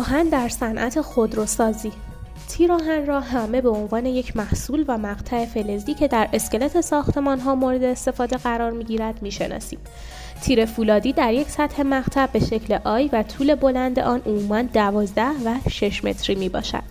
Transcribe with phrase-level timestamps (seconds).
[0.00, 1.92] آهن در صنعت خودروسازی
[2.48, 7.40] تیر آهن را همه به عنوان یک محصول و مقطع فلزی که در اسکلت ساختمان
[7.40, 9.78] ها مورد استفاده قرار می گیرد می شناسیم.
[10.42, 15.22] تیر فولادی در یک سطح مقطع به شکل آی و طول بلند آن عموما 12
[15.22, 16.82] و 6 متری می باشد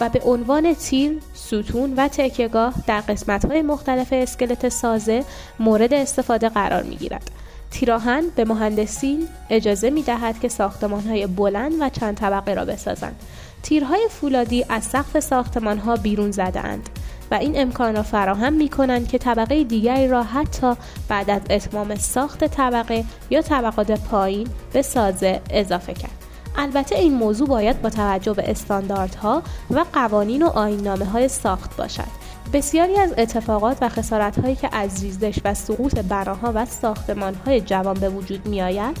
[0.00, 5.24] و به عنوان تیر، ستون و تکیهگاه در قسمت های مختلف اسکلت سازه
[5.60, 7.30] مورد استفاده قرار می گیرد.
[7.70, 13.16] تیراهن به مهندسین اجازه می دهد که ساختمان های بلند و چند طبقه را بسازند.
[13.62, 16.88] تیرهای فولادی از سقف ساختمان ها بیرون زدند
[17.30, 20.72] و این امکان را فراهم می کنند که طبقه دیگری را حتی
[21.08, 26.24] بعد از اتمام ساخت طبقه یا طبقات پایین به سازه اضافه کرد.
[26.56, 32.29] البته این موضوع باید با توجه به استانداردها و قوانین و آینامه های ساخت باشد.
[32.52, 37.60] بسیاری از اتفاقات و خسارت هایی که از ریزش و سقوط بناها و ساختمان های
[37.60, 38.96] جوان به وجود می آید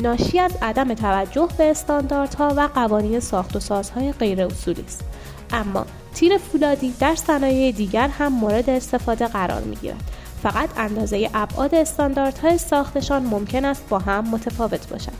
[0.00, 5.04] ناشی از عدم توجه به استانداردها و قوانین ساخت و سازهای غیر اصولی است.
[5.52, 10.10] اما تیر فولادی در صنایع دیگر هم مورد استفاده قرار می گیرد
[10.42, 15.12] فقط اندازه ابعاد استانداردهای ساختشان ممکن است با هم متفاوت باشد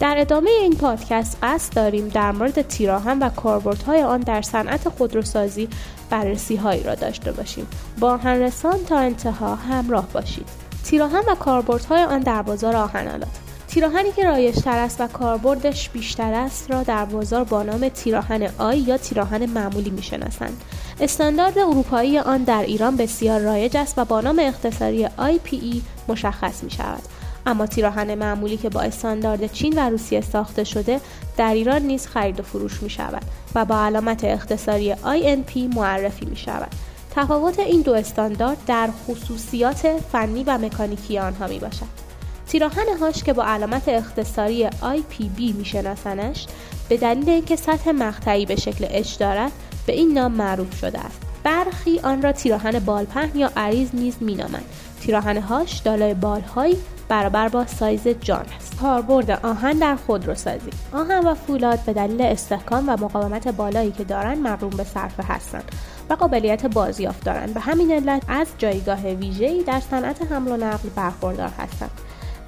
[0.00, 5.68] در ادامه این پادکست قصد داریم در مورد تیراهن و کاربردهای آن در صنعت خودروسازی
[6.10, 7.66] بررسی هایی را داشته باشیم.
[8.00, 10.48] با رسان تا انتها همراه باشید.
[10.84, 13.28] تیراهن و کاربردهای آن در بازار آهنالات
[13.68, 18.78] تیراهنی که رایشتر است و کاربردش بیشتر است را در بازار با نام تیراهن آی
[18.78, 20.62] یا تیراهن معمولی می‌شناسند.
[21.00, 25.76] استاندارد اروپایی آن در ایران بسیار رایج است و با نام اختصاری IPE
[26.08, 27.02] مشخص می شود
[27.46, 31.00] اما تیراهن معمولی که با استاندارد چین و روسیه ساخته شده
[31.36, 33.22] در ایران نیز خرید و فروش می شود
[33.54, 36.72] و با علامت اختصاری INP معرفی می شود.
[37.14, 42.06] تفاوت این دو استاندارد در خصوصیات فنی و مکانیکی آنها می باشد.
[42.46, 46.46] تیراهن هاش که با علامت اختصاری IPB میشناسنش
[46.88, 49.52] به دلیل اینکه سطح مقطعی به شکل اچ دارد
[49.86, 54.64] به این نام معروف شده است برخی آن را تیراهن بالپهن یا عریض نیز مینامند
[55.00, 56.76] تیراهن هاش دالای بالهایی
[57.08, 58.76] برابر با سایز جان است.
[58.80, 64.38] کاربرد آهن در خودروسازی آهن و فولاد به دلیل استحکام و مقاومت بالایی که دارند
[64.38, 65.72] مقروم به صرفه هستند
[66.10, 70.88] و قابلیت بازیافت دارند به همین علت از جایگاه ویژه‌ای در صنعت حمل و نقل
[70.96, 71.90] برخوردار هستند.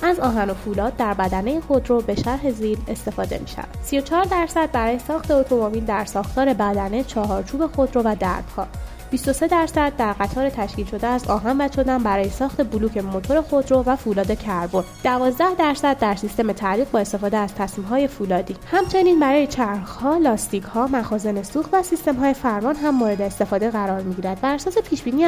[0.02, 3.68] از آهن و فولاد در بدنه خودرو به شرح زیل استفاده می شود.
[3.82, 8.66] 34 درصد برای ساخت اتومبیل در ساختار بدنه چهارچوب خودرو و دربها
[9.10, 13.82] 23 درصد در قطار تشکیل شده از آهن و شدن برای ساخت بلوک موتور خودرو
[13.86, 14.84] و فولاد کربن.
[15.04, 17.52] 12 درصد در سیستم تعریف با استفاده از
[17.90, 18.56] های فولادی.
[18.70, 21.82] همچنین برای چرخها لاستیکها مخازن سوخت و
[22.20, 24.40] های فرمان هم مورد استفاده قرار می‌گیرد.
[24.40, 25.24] بر اساس پیشبینی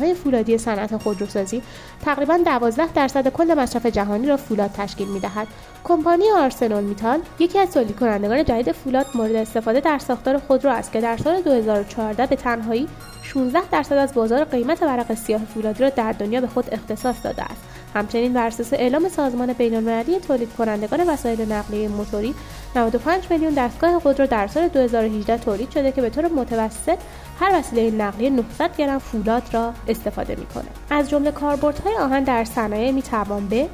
[0.00, 1.62] های فولادی صنعت خودروسازی
[2.04, 5.46] تقریبا 12 درصد کل مصرف جهانی را فولاد تشکیل می‌دهد.
[5.84, 10.92] کمپانی آرسنال میتال یکی از تولید کنندگان جدید فولاد مورد استفاده در ساختار خودرو است
[10.92, 12.88] که در سال 2014 به تنهایی
[13.24, 17.42] 16 درصد از بازار قیمت ورق سیاه فولادی را در دنیا به خود اختصاص داده
[17.42, 17.62] است
[17.94, 22.34] همچنین بر اساس اعلام سازمان بینالمللی تولید کنندگان وسایل نقلیه موتوری
[22.76, 26.98] 95 میلیون دستگاه خودرو در سال 2018 تولید شده که به طور متوسط
[27.40, 30.68] هر وسیله نقلیه 900 گرم فولاد را استفاده می کنه.
[30.90, 33.68] از جمله کاربردهای آهن در صنایع می توان به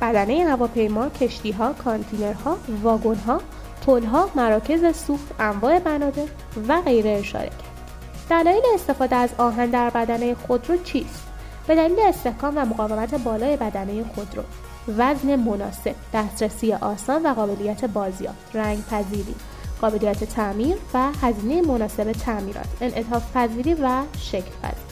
[0.00, 3.40] بدنه هواپیما، کشتیها، کانتینرها، واگنها،
[3.86, 6.26] پلها، مراکز سوخت، انواع بنادر
[6.68, 7.67] و غیره اشاره کرد.
[8.30, 11.26] دلایل استفاده از آهن در بدنه خودرو چیست؟
[11.66, 14.42] به دلیل استحکام و مقاومت بالای بدنه خودرو
[14.98, 18.56] وزن مناسب دسترسی آسان و قابلیت بازیافت.
[18.56, 19.34] رنگ پذیری
[19.80, 22.66] قابلیت تعمیر و هزینه مناسب تعمیرات.
[22.80, 24.87] انعطاف پذیری و شکل پذیری.